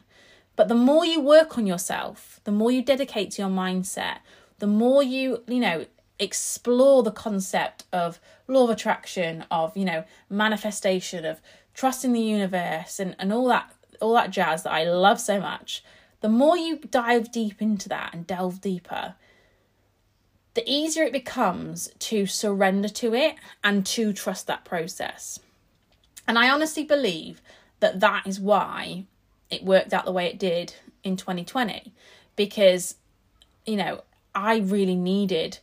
but 0.56 0.68
the 0.68 0.76
more 0.76 1.06
you 1.06 1.20
work 1.20 1.58
on 1.58 1.68
yourself 1.68 2.40
the 2.44 2.52
more 2.52 2.72
you 2.72 2.82
dedicate 2.82 3.32
to 3.32 3.42
your 3.42 3.52
mindset 3.52 4.18
the 4.60 4.68
more 4.68 5.04
you 5.04 5.44
you 5.48 5.60
know 5.60 5.86
explore 6.20 7.02
the 7.02 7.12
concept 7.12 7.86
of 7.94 8.20
law 8.48 8.66
of 8.66 8.70
attraction, 8.70 9.46
of, 9.50 9.76
you 9.76 9.86
know, 9.86 10.04
manifestation, 10.30 11.26
of 11.26 11.42
trusting 11.74 12.12
the 12.12 12.20
universe 12.20 13.00
and, 13.00 13.16
and 13.18 13.32
all 13.32 13.48
that 13.48 13.74
all 14.02 14.14
that 14.14 14.32
jazz 14.32 14.64
that 14.64 14.72
I 14.72 14.86
love 14.86 15.20
so 15.20 15.42
much, 15.42 15.84
the 16.22 16.30
more 16.30 16.58
you 16.58 16.78
dive 16.78 17.34
deep 17.34 17.62
into 17.62 17.90
that 17.90 18.14
and 18.14 18.26
delve 18.26 18.62
deeper, 18.62 19.16
the 20.54 20.64
easier 20.66 21.04
it 21.04 21.12
becomes 21.12 21.90
to 22.00 22.26
surrender 22.26 22.88
to 22.88 23.14
it 23.14 23.36
and 23.62 23.86
to 23.88 24.14
trust 24.14 24.48
that 24.48 24.64
process. 24.64 25.40
And 26.30 26.40
I 26.40 26.50
honestly 26.50 26.86
believe 26.86 27.42
that 27.80 28.00
that 28.00 28.28
is 28.28 28.40
why 28.40 29.06
it 29.50 29.64
worked 29.64 29.94
out 29.94 30.06
the 30.06 30.12
way 30.12 30.28
it 30.28 30.40
did 30.40 30.74
in 31.04 31.18
2020 31.18 31.94
because 32.36 32.96
you 33.66 33.76
know, 33.76 34.02
I 34.34 34.58
really 34.58 34.96
needed 34.96 35.60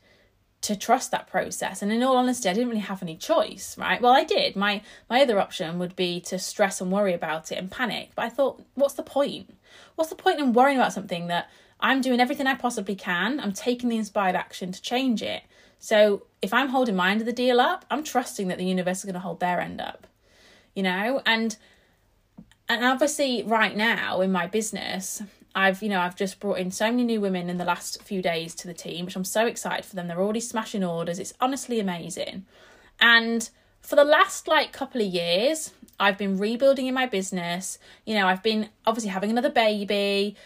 to 0.62 0.76
trust 0.76 1.11
that 1.11 1.26
process. 1.26 1.82
And 1.82 1.92
in 1.92 2.02
all 2.02 2.16
honesty 2.16 2.49
i 2.49 2.52
didn't 2.52 2.68
really 2.68 2.80
have 2.80 3.02
any 3.02 3.16
choice 3.16 3.76
right? 3.78 4.00
Well 4.00 4.12
i 4.12 4.25
did. 4.25 4.56
My 4.56 4.82
my 5.08 5.23
other 5.23 5.38
option 5.38 5.78
would 5.78 5.96
be 5.96 6.20
to 6.23 6.38
stress 6.38 6.80
and 6.80 6.90
worry 6.90 7.14
about 7.14 7.52
it 7.52 7.58
and 7.58 7.70
panic. 7.70 8.11
But 8.14 8.25
i 8.25 8.28
thought 8.28 8.62
what's 8.75 8.94
the 8.94 9.02
point? 9.02 9.54
What's 9.94 10.11
the 10.11 10.16
point 10.16 10.40
in 10.40 10.52
worrying 10.52 10.78
about 10.78 10.92
something 10.92 11.28
that 11.28 11.50
i'm 11.80 12.00
doing 12.00 12.20
everything 12.20 12.46
i 12.46 12.54
possibly 12.54 12.96
can? 12.96 13.38
I'm 13.40 13.52
taking 13.52 13.88
the 13.88 13.99
inspired 13.99 14.35
action 14.35 14.73
to 14.73 14.82
change 14.82 15.23
it. 15.23 15.42
So 15.78 16.26
if 16.42 16.52
i'm 16.52 16.68
holding 16.68 16.96
my 16.96 17.11
end 17.11 17.20
of 17.20 17.26
the 17.26 17.32
deal 17.32 17.61
up 17.61 17.85
i'm 17.90 18.02
trusting 18.02 18.49
that 18.49 18.58
the 18.58 18.64
universe 18.64 18.99
is 18.99 19.04
going 19.04 19.14
to 19.14 19.20
hold 19.20 19.40
their 19.40 19.61
end 19.61 19.80
up 19.80 20.06
you 20.76 20.82
know? 20.82 21.23
And 21.26 21.56
and 22.68 22.85
obviously 22.85 23.42
right 23.44 23.76
now 23.76 24.20
in 24.20 24.32
my 24.32 24.46
business 24.46 25.23
I've, 25.56 25.82
you 25.82 25.88
know, 25.88 26.00
I've 26.00 26.14
just 26.14 26.38
brought 26.38 26.58
in 26.58 26.70
so 26.70 26.90
many 26.90 27.02
new 27.02 27.18
women 27.18 27.49
in 27.49 27.56
the 27.56 27.64
last 27.64 28.02
few 28.02 28.20
days 28.20 28.54
to 28.56 28.66
the 28.66 28.75
team, 28.75 29.06
which 29.06 29.16
I'm 29.16 29.25
so 29.25 29.46
excited 29.46 29.87
for 29.87 29.96
them. 29.96 30.06
They're 30.06 30.20
already 30.20 30.40
smashing 30.40 30.85
orders. 30.85 31.18
It's 31.18 31.32
honestly 31.40 31.80
amazing. 31.80 32.44
And 33.00 33.49
for 33.80 33.96
the 33.96 34.04
last 34.04 34.49
like 34.49 34.75
couple 34.75 35.00
of 35.00 35.06
years, 35.06 35.73
I've 35.99 36.18
been 36.18 36.37
rebuilding 36.37 36.87
in 36.87 36.92
my 36.92 37.06
business. 37.06 37.78
You 38.04 38.16
know, 38.16 38.26
I've 38.26 38.42
been 38.42 38.68
obviously 38.85 39.08
having 39.08 39.30
another 39.30 39.49
baby, 39.49 40.37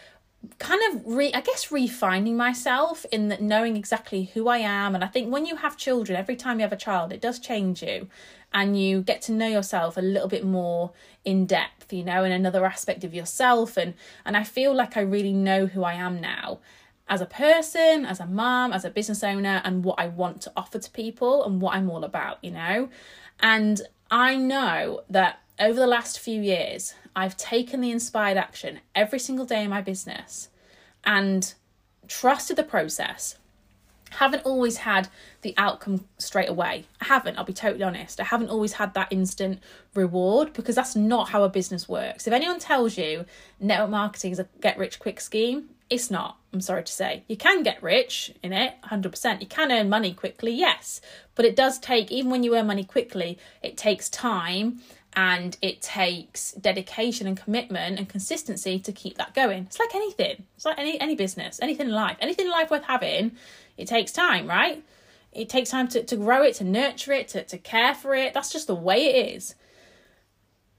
kind 0.60 0.80
of 0.90 1.02
re 1.04 1.32
I 1.34 1.40
guess 1.40 1.72
refining 1.72 2.36
myself 2.36 3.04
in 3.10 3.28
that 3.28 3.42
knowing 3.42 3.76
exactly 3.76 4.30
who 4.34 4.46
I 4.46 4.58
am. 4.58 4.94
And 4.94 5.02
I 5.02 5.08
think 5.08 5.32
when 5.32 5.44
you 5.44 5.56
have 5.56 5.76
children, 5.76 6.16
every 6.16 6.36
time 6.36 6.60
you 6.60 6.62
have 6.62 6.72
a 6.72 6.76
child, 6.76 7.12
it 7.12 7.20
does 7.20 7.40
change 7.40 7.82
you 7.82 8.08
and 8.52 8.80
you 8.80 9.02
get 9.02 9.22
to 9.22 9.32
know 9.32 9.46
yourself 9.46 9.96
a 9.96 10.00
little 10.00 10.28
bit 10.28 10.44
more 10.44 10.92
in 11.24 11.46
depth 11.46 11.92
you 11.92 12.04
know 12.04 12.24
in 12.24 12.32
another 12.32 12.64
aspect 12.64 13.04
of 13.04 13.14
yourself 13.14 13.76
and 13.76 13.94
and 14.24 14.36
I 14.36 14.44
feel 14.44 14.74
like 14.74 14.96
I 14.96 15.00
really 15.00 15.32
know 15.32 15.66
who 15.66 15.84
I 15.84 15.94
am 15.94 16.20
now 16.20 16.58
as 17.08 17.20
a 17.20 17.26
person 17.26 18.04
as 18.04 18.20
a 18.20 18.26
mom 18.26 18.72
as 18.72 18.84
a 18.84 18.90
business 18.90 19.22
owner 19.22 19.60
and 19.64 19.84
what 19.84 19.98
I 19.98 20.08
want 20.08 20.40
to 20.42 20.52
offer 20.56 20.78
to 20.78 20.90
people 20.90 21.44
and 21.44 21.60
what 21.60 21.74
I'm 21.74 21.90
all 21.90 22.04
about 22.04 22.38
you 22.42 22.50
know 22.50 22.88
and 23.40 23.80
I 24.10 24.36
know 24.36 25.02
that 25.08 25.40
over 25.58 25.78
the 25.78 25.86
last 25.86 26.18
few 26.18 26.40
years 26.40 26.94
I've 27.14 27.36
taken 27.36 27.80
the 27.80 27.90
inspired 27.90 28.36
action 28.36 28.80
every 28.94 29.18
single 29.18 29.44
day 29.44 29.64
in 29.64 29.70
my 29.70 29.80
business 29.80 30.48
and 31.04 31.52
trusted 32.08 32.56
the 32.56 32.64
process. 32.64 33.36
Haven't 34.10 34.44
always 34.44 34.78
had 34.78 35.08
the 35.42 35.54
outcome 35.56 36.04
straight 36.18 36.48
away. 36.48 36.84
I 37.00 37.06
haven't, 37.06 37.38
I'll 37.38 37.44
be 37.44 37.52
totally 37.52 37.82
honest. 37.82 38.20
I 38.20 38.24
haven't 38.24 38.50
always 38.50 38.74
had 38.74 38.94
that 38.94 39.08
instant 39.10 39.60
reward 39.94 40.52
because 40.52 40.74
that's 40.74 40.96
not 40.96 41.30
how 41.30 41.42
a 41.44 41.48
business 41.48 41.88
works. 41.88 42.26
If 42.26 42.32
anyone 42.32 42.58
tells 42.58 42.98
you 42.98 43.24
network 43.58 43.90
marketing 43.90 44.32
is 44.32 44.38
a 44.38 44.48
get 44.60 44.78
rich 44.78 44.98
quick 44.98 45.20
scheme, 45.20 45.70
it's 45.88 46.10
not. 46.10 46.38
I'm 46.52 46.60
sorry 46.60 46.84
to 46.84 46.92
say. 46.92 47.24
You 47.28 47.36
can 47.36 47.62
get 47.62 47.82
rich 47.82 48.32
in 48.42 48.52
it, 48.52 48.74
100%. 48.84 49.40
You 49.40 49.46
can 49.46 49.72
earn 49.72 49.88
money 49.88 50.12
quickly, 50.12 50.52
yes. 50.52 51.00
But 51.34 51.44
it 51.44 51.56
does 51.56 51.78
take, 51.78 52.12
even 52.12 52.30
when 52.30 52.42
you 52.42 52.56
earn 52.56 52.66
money 52.66 52.84
quickly, 52.84 53.38
it 53.62 53.76
takes 53.76 54.08
time 54.08 54.80
and 55.14 55.56
it 55.60 55.82
takes 55.82 56.52
dedication 56.52 57.26
and 57.26 57.36
commitment 57.36 57.98
and 57.98 58.08
consistency 58.08 58.78
to 58.78 58.92
keep 58.92 59.16
that 59.18 59.34
going. 59.34 59.64
It's 59.64 59.78
like 59.78 59.94
anything. 59.94 60.44
It's 60.56 60.64
like 60.64 60.78
any 60.78 61.00
any 61.00 61.16
business, 61.16 61.58
anything 61.60 61.88
in 61.88 61.92
life. 61.92 62.16
Anything 62.20 62.46
in 62.46 62.52
life 62.52 62.70
worth 62.70 62.84
having, 62.84 63.32
it 63.76 63.88
takes 63.88 64.12
time, 64.12 64.46
right? 64.46 64.84
It 65.32 65.48
takes 65.48 65.70
time 65.70 65.88
to, 65.88 66.02
to 66.02 66.16
grow 66.16 66.42
it, 66.42 66.56
to 66.56 66.64
nurture 66.64 67.12
it, 67.12 67.28
to, 67.28 67.44
to 67.44 67.58
care 67.58 67.94
for 67.94 68.14
it. 68.14 68.34
That's 68.34 68.52
just 68.52 68.66
the 68.66 68.74
way 68.74 69.06
it 69.06 69.36
is. 69.36 69.54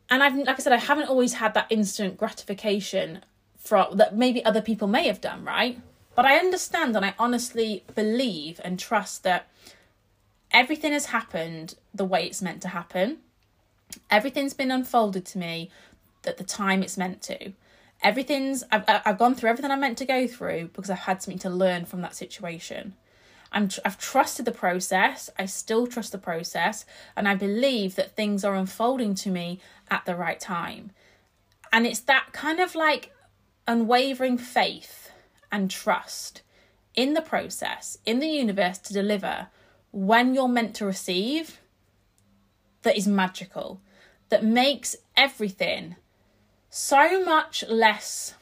And 0.10 0.24
I've 0.24 0.36
like 0.36 0.60
I 0.60 0.62
said, 0.62 0.74
I 0.74 0.78
haven't 0.78 1.10
always 1.10 1.34
had 1.34 1.54
that 1.54 1.68
instant 1.70 2.18
gratification 2.18 3.24
from 3.58 3.98
that 3.98 4.16
maybe 4.16 4.44
other 4.44 4.62
people 4.62 4.88
may 4.88 5.08
have 5.08 5.22
done, 5.22 5.44
right? 5.44 5.80
But 6.16 6.26
I 6.26 6.38
understand 6.38 6.96
and 6.96 7.06
I 7.06 7.16
honestly 7.18 7.84
believe 7.96 8.60
and 8.64 8.78
trust 8.78 9.24
that 9.24 9.48
everything 10.52 10.92
has 10.92 11.08
happened 11.08 11.76
the 11.94 12.06
way 12.06 12.26
it's 12.26 12.42
meant 12.42 12.62
to 12.64 12.70
happen. 12.70 13.20
Everything's 14.10 14.54
been 14.54 14.72
unfolded 14.72 15.26
to 15.28 15.38
me 15.38 15.70
at 16.26 16.38
the 16.38 16.44
time 16.44 16.84
it's 16.84 16.98
meant 16.98 17.22
to. 17.24 17.54
Everything's 18.04 18.64
I've 18.72 18.84
I've 18.88 19.18
gone 19.18 19.36
through 19.36 19.50
everything 19.50 19.72
I 19.72 19.76
meant 19.76 19.98
to 20.00 20.06
go 20.06 20.28
through 20.28 20.70
because 20.74 20.90
I've 20.90 21.00
had 21.00 21.22
something 21.22 21.40
to 21.40 21.50
learn 21.50 21.86
from 21.86 22.02
that 22.02 22.16
situation. 22.16 22.96
I'm 23.52 23.70
I've 23.86 23.98
trusted 23.98 24.46
the 24.46 24.52
process. 24.52 25.30
I 25.38 25.46
still 25.46 25.88
trust 25.88 26.12
the 26.12 26.18
process, 26.18 26.86
and 27.16 27.28
I 27.28 27.36
believe 27.36 27.96
that 27.96 28.16
things 28.16 28.44
are 28.44 28.56
unfolding 28.56 29.14
to 29.16 29.30
me 29.30 29.60
at 29.90 30.06
the 30.06 30.16
right 30.16 30.40
time. 30.40 30.92
And 31.72 31.86
it's 31.86 32.00
that 32.02 32.30
kind 32.34 32.60
of 32.60 32.76
like 32.76 33.14
unwavering 33.68 34.38
faith 34.38 35.12
and 35.52 35.70
trust 35.70 36.42
in 36.96 37.14
the 37.14 37.22
process, 37.22 37.98
in 38.06 38.20
the 38.20 38.28
universe 38.28 38.78
to 38.80 38.94
deliver 38.94 39.48
when 39.92 40.34
you're 40.34 40.48
meant 40.48 40.76
to 40.76 40.86
receive 40.86 41.61
that 42.84 42.98
is 42.98 43.08
magical, 43.08 43.82
that 44.30 44.44
makes 44.44 44.96
everything 45.16 45.96
so 46.70 47.24
much 47.24 47.64
less 47.68 48.34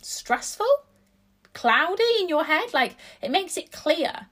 stressful, 0.00 0.66
cloudy 1.52 2.02
in 2.20 2.28
your 2.28 2.44
head. 2.44 2.72
Like 2.72 2.96
it 3.22 3.30
makes 3.30 3.56
it 3.56 3.70
clear 3.70 4.26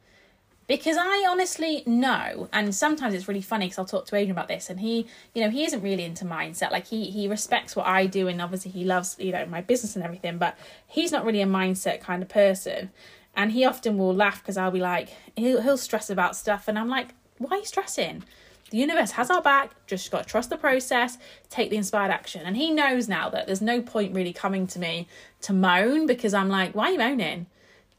because 0.66 0.96
I 0.98 1.26
honestly 1.28 1.84
know, 1.86 2.48
and 2.52 2.74
sometimes 2.74 3.14
it's 3.14 3.28
really 3.28 3.42
funny 3.42 3.66
because 3.66 3.78
I'll 3.78 3.84
talk 3.84 4.06
to 4.06 4.16
Adrian 4.16 4.32
about 4.32 4.48
this, 4.48 4.68
and 4.68 4.80
he, 4.80 5.06
you 5.32 5.42
know, 5.42 5.50
he 5.50 5.64
isn't 5.64 5.80
really 5.80 6.04
into 6.04 6.24
mindset. 6.24 6.72
Like 6.72 6.86
he 6.86 7.04
he 7.10 7.28
respects 7.28 7.76
what 7.76 7.86
I 7.86 8.06
do, 8.06 8.26
and 8.26 8.42
obviously 8.42 8.72
he 8.72 8.84
loves 8.84 9.16
you 9.18 9.32
know 9.32 9.46
my 9.46 9.60
business 9.60 9.94
and 9.94 10.04
everything, 10.04 10.38
but 10.38 10.58
he's 10.86 11.12
not 11.12 11.24
really 11.24 11.42
a 11.42 11.46
mindset 11.46 12.00
kind 12.00 12.22
of 12.22 12.28
person. 12.28 12.90
And 13.38 13.52
he 13.52 13.66
often 13.66 13.98
will 13.98 14.14
laugh 14.14 14.40
because 14.40 14.56
I'll 14.56 14.70
be 14.70 14.80
like, 14.80 15.10
he'll 15.36 15.60
he'll 15.60 15.76
stress 15.76 16.10
about 16.10 16.34
stuff, 16.34 16.66
and 16.66 16.78
I'm 16.78 16.88
like, 16.88 17.08
why 17.38 17.50
are 17.50 17.58
you 17.58 17.64
stressing? 17.64 18.24
The 18.70 18.78
universe 18.78 19.12
has 19.12 19.30
our 19.30 19.42
back, 19.42 19.70
just 19.86 20.10
got 20.10 20.24
to 20.24 20.28
trust 20.28 20.50
the 20.50 20.56
process, 20.56 21.18
take 21.50 21.70
the 21.70 21.76
inspired 21.76 22.10
action. 22.10 22.42
And 22.44 22.56
he 22.56 22.72
knows 22.72 23.08
now 23.08 23.30
that 23.30 23.46
there's 23.46 23.62
no 23.62 23.80
point 23.80 24.14
really 24.14 24.32
coming 24.32 24.66
to 24.68 24.78
me 24.78 25.06
to 25.42 25.52
moan 25.52 26.06
because 26.06 26.34
I'm 26.34 26.48
like, 26.48 26.74
why 26.74 26.88
are 26.88 26.92
you 26.92 26.98
moaning? 26.98 27.46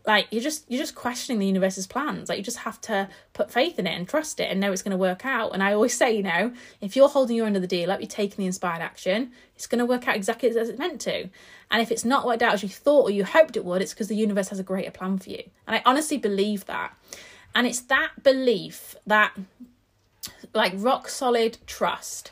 like 0.07 0.27
you're 0.31 0.41
just 0.41 0.63
you're 0.71 0.79
just 0.81 0.95
questioning 0.95 1.38
the 1.38 1.45
universe's 1.45 1.86
plans. 1.86 2.29
Like 2.29 2.38
you 2.38 2.43
just 2.43 2.59
have 2.59 2.79
to 2.81 3.09
put 3.33 3.51
faith 3.51 3.77
in 3.77 3.86
it 3.86 3.93
and 3.93 4.07
trust 4.07 4.39
it 4.39 4.50
and 4.50 4.59
know 4.59 4.71
it's 4.71 4.81
going 4.81 4.91
to 4.91 4.97
work 4.97 5.25
out. 5.25 5.53
And 5.53 5.62
i 5.62 5.74
always 5.74 5.95
say 5.95 6.15
you 6.15 6.24
know 6.24 6.53
if 6.81 6.95
you're 6.95 7.09
holding 7.09 7.36
your 7.36 7.45
end 7.45 7.57
of 7.57 7.62
the 7.62 7.67
deal 7.67 7.91
up 7.91 8.00
you're 8.00 8.07
taking 8.07 8.38
the 8.38 8.45
inspired 8.45 8.81
action 8.81 9.31
it's 9.55 9.67
going 9.67 9.79
to 9.79 9.86
work 9.86 10.07
out 10.07 10.15
exactly 10.15 10.50
as 10.50 10.55
it's 10.55 10.79
meant 10.79 11.01
to. 11.01 11.29
And 11.69 11.81
if 11.81 11.91
it's 11.91 12.05
not 12.05 12.25
worked 12.25 12.41
out 12.41 12.53
as 12.53 12.63
you 12.63 12.69
thought 12.69 13.03
or 13.03 13.12
you 13.12 13.25
hoped 13.25 13.57
it 13.57 13.65
would 13.65 13.81
it's 13.81 13.93
because 13.93 14.07
the 14.07 14.15
universe 14.15 14.47
has 14.47 14.59
a 14.59 14.63
greater 14.63 14.91
plan 14.91 15.19
for 15.19 15.29
you. 15.29 15.43
And 15.67 15.75
i 15.75 15.81
honestly 15.86 16.17
believe 16.17 16.65
that. 16.65 16.95
And 17.53 17.67
it's 17.67 17.81
that 17.81 18.24
belief 18.24 18.95
that 19.05 19.33
like 20.57 20.73
rock 20.75 21.07
solid 21.07 21.59
trust 21.67 22.31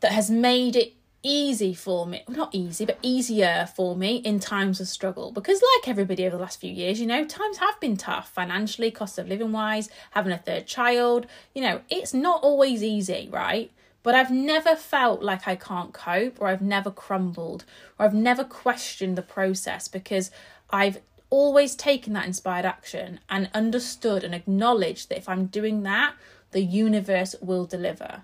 that 0.00 0.12
has 0.12 0.30
made 0.30 0.76
it 0.76 0.94
easy 1.20 1.74
for 1.74 2.06
me 2.06 2.22
not 2.28 2.48
easy 2.52 2.84
but 2.86 2.96
easier 3.02 3.68
for 3.74 3.96
me 3.96 4.16
in 4.18 4.38
times 4.38 4.80
of 4.80 4.86
struggle. 4.86 5.32
Because 5.32 5.60
like 5.74 5.88
everybody 5.88 6.24
over 6.24 6.36
the 6.36 6.42
last 6.42 6.60
few 6.60 6.72
years 6.72 7.00
you 7.00 7.06
know 7.06 7.24
times 7.24 7.58
have 7.58 7.78
been 7.80 7.96
tough 7.96 8.30
financially 8.30 8.92
cost 8.92 9.18
of 9.18 9.28
living 9.28 9.50
wise 9.50 9.90
having 10.12 10.32
a 10.32 10.38
third 10.38 10.66
child. 10.66 11.26
You 11.54 11.62
know 11.62 11.80
it's 11.90 12.14
not 12.14 12.42
always 12.42 12.82
easy 12.82 13.28
right? 13.30 13.70
But 14.04 14.14
I've 14.14 14.30
never 14.30 14.76
felt 14.76 15.20
like 15.20 15.48
I 15.48 15.56
can't 15.56 15.92
cope 15.92 16.40
or 16.40 16.46
I've 16.46 16.62
never 16.62 16.90
crumbled 16.90 17.64
or 17.98 18.06
I've 18.06 18.14
never 18.14 18.44
questioned 18.44 19.18
the 19.18 19.22
process 19.22 19.88
because 19.88 20.30
I've 20.70 21.00
always 21.30 21.74
taken 21.74 22.12
that 22.14 22.26
inspired 22.26 22.64
action 22.64 23.20
and 23.28 23.50
understood 23.52 24.24
and 24.24 24.34
acknowledged 24.34 25.08
that 25.08 25.18
if 25.18 25.28
I'm 25.28 25.46
doing 25.46 25.82
that 25.82 26.14
the 26.50 26.62
universe 26.62 27.34
will 27.40 27.66
deliver 27.66 28.22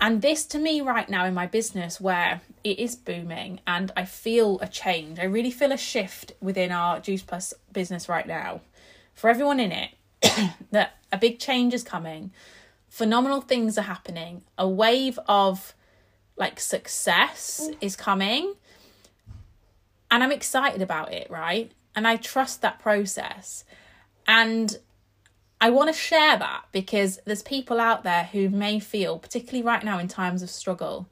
and 0.00 0.22
this 0.22 0.44
to 0.46 0.58
me 0.58 0.80
right 0.80 1.08
now 1.08 1.24
in 1.24 1.34
my 1.34 1.46
business, 1.46 2.00
where 2.00 2.40
it 2.62 2.78
is 2.78 2.94
booming 2.94 3.60
and 3.66 3.90
I 3.96 4.04
feel 4.04 4.60
a 4.60 4.68
change, 4.68 5.18
I 5.18 5.24
really 5.24 5.50
feel 5.50 5.72
a 5.72 5.76
shift 5.76 6.32
within 6.40 6.70
our 6.70 7.00
Juice 7.00 7.22
Plus 7.22 7.52
business 7.72 8.08
right 8.08 8.26
now. 8.26 8.60
For 9.14 9.28
everyone 9.28 9.58
in 9.58 9.72
it, 9.72 9.90
that 10.70 10.98
a 11.10 11.18
big 11.18 11.40
change 11.40 11.74
is 11.74 11.82
coming, 11.82 12.30
phenomenal 12.88 13.40
things 13.40 13.76
are 13.76 13.82
happening, 13.82 14.44
a 14.56 14.68
wave 14.68 15.18
of 15.26 15.74
like 16.36 16.60
success 16.60 17.68
mm. 17.68 17.76
is 17.80 17.96
coming, 17.96 18.54
and 20.10 20.22
I'm 20.22 20.32
excited 20.32 20.80
about 20.80 21.12
it, 21.12 21.28
right? 21.28 21.72
And 21.96 22.06
I 22.06 22.16
trust 22.16 22.62
that 22.62 22.78
process. 22.78 23.64
And 24.28 24.78
I 25.60 25.70
want 25.70 25.88
to 25.88 25.98
share 25.98 26.36
that 26.38 26.64
because 26.72 27.18
there's 27.24 27.42
people 27.42 27.80
out 27.80 28.04
there 28.04 28.24
who 28.24 28.48
may 28.48 28.78
feel, 28.78 29.18
particularly 29.18 29.64
right 29.64 29.82
now 29.82 29.98
in 29.98 30.06
times 30.06 30.42
of 30.42 30.50
struggle, 30.50 31.08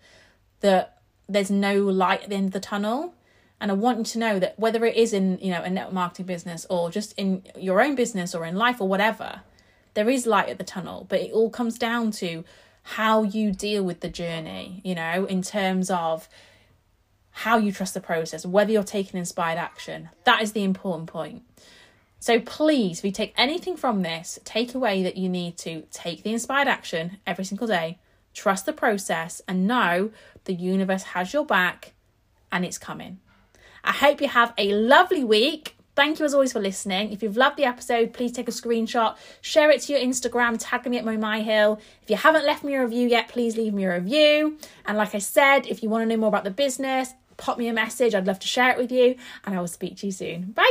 that 0.61 0.99
there's 1.29 1.51
no 1.51 1.83
light 1.83 2.23
at 2.23 2.29
the 2.29 2.37
end 2.37 2.47
of 2.47 2.53
the 2.53 2.61
tunnel. 2.61 3.15
And 3.61 3.71
I 3.71 3.75
want 3.75 3.99
you 3.99 4.05
to 4.05 4.19
know 4.19 4.39
that 4.39 4.59
whether 4.59 4.85
it 4.85 4.97
is 4.97 5.13
in, 5.13 5.39
you 5.41 5.51
know, 5.51 5.63
a 5.63 5.71
network 5.71 5.95
marketing 5.95 6.27
business 6.27 6.67
or 6.71 6.91
just 6.91 7.13
in 7.17 7.43
your 7.59 7.81
own 7.81 7.95
business 7.95 8.35
or 8.35 8.45
in 8.45 8.55
life 8.55 8.81
or 8.81 8.87
whatever, 8.87 9.41
there 9.95 10.09
is 10.09 10.27
light 10.27 10.49
at 10.49 10.59
the 10.59 10.65
tunnel. 10.65 11.07
But 11.09 11.23
it 11.23 11.33
all 11.33 11.51
comes 11.51 11.79
down 11.79 12.11
to 12.13 12.45
how 12.83 13.25
you 13.25 13.51
deal 13.51 13.83
with 13.83 14.01
the 14.01 14.09
journey, 14.09 14.81
you 14.85 14.95
know, 14.95 15.25
in 15.25 15.43
terms 15.43 15.91
of 15.91 16.29
how 17.31 17.59
you 17.59 17.73
trust 17.73 17.95
the 17.95 18.01
process, 18.01 18.47
whether 18.47 18.71
you're 18.71 18.85
taking 18.85 19.19
inspired 19.19 19.59
action. 19.59 20.11
That 20.25 20.43
is 20.43 20.53
the 20.53 20.63
important 20.63 21.09
point. 21.09 21.43
So 22.19 22.41
please, 22.41 22.99
if 22.99 23.05
you 23.05 23.13
take 23.13 23.35
anything 23.37 23.77
from 23.77 24.03
this, 24.03 24.39
take 24.45 24.75
away 24.75 25.03
that 25.03 25.17
you 25.17 25.29
need 25.29 25.57
to 25.59 25.83
take 25.91 26.23
the 26.23 26.33
inspired 26.33 26.69
action 26.69 27.19
every 27.27 27.45
single 27.45 27.67
day, 27.67 27.99
trust 28.35 28.67
the 28.67 28.73
process, 28.73 29.43
and 29.47 29.67
know 29.67 30.11
the 30.45 30.55
universe 30.55 31.03
has 31.03 31.33
your 31.33 31.45
back 31.45 31.93
and 32.51 32.65
it's 32.65 32.79
coming. 32.79 33.19
I 33.85 33.93
hope 33.93 34.21
you 34.21 34.29
have 34.29 34.53
a 34.59 34.73
lovely 34.73 35.25
week. 35.25 35.77
Thank 35.95 36.19
you 36.19 36.27
as 36.27 36.35
always 36.35 36.53
for 36.53 36.61
listening. 36.61 37.13
If 37.13 37.23
you've 37.23 37.37
loved 37.37 37.57
the 37.57 37.65
episode, 37.65 38.13
please 38.13 38.33
take 38.33 38.49
a 38.49 38.53
screenshot, 38.53 39.17
share 39.41 39.71
it 39.71 39.81
to 39.83 39.93
your 39.93 40.03
Instagram, 40.03 40.57
tag 40.59 40.87
me 40.87 40.99
at 40.99 41.05
Mo 41.05 41.43
Hill. 41.43 41.81
If 42.03 42.11
you 42.11 42.17
haven't 42.17 42.45
left 42.45 42.65
me 42.65 42.75
a 42.75 42.83
review 42.83 43.09
yet, 43.09 43.29
please 43.29 43.57
leave 43.57 43.73
me 43.73 43.85
a 43.85 43.95
review. 43.95 44.59
And 44.85 44.99
like 44.99 45.15
I 45.15 45.19
said, 45.19 45.67
if 45.67 45.83
you 45.83 45.89
want 45.89 46.03
to 46.03 46.07
know 46.07 46.19
more 46.19 46.29
about 46.29 46.45
the 46.45 46.51
business, 46.51 47.15
pop 47.37 47.57
me 47.57 47.69
a 47.69 47.73
message. 47.73 48.15
I'd 48.15 48.27
love 48.27 48.41
to 48.41 48.49
share 48.49 48.71
it 48.71 48.79
with 48.79 48.93
you. 48.93 49.17
And 49.45 49.55
I 49.55 49.61
will 49.61 49.69
speak 49.69 49.97
to 49.99 50.07
you 50.07 50.13
soon. 50.13 50.53
Bye, 50.53 50.71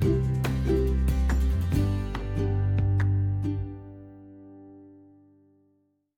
guys. 0.00 0.31